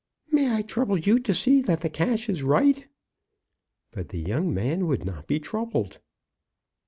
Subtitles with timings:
[0.31, 2.87] "May I trouble you to see that the cash is right."
[3.91, 5.99] But the young man would not be troubled.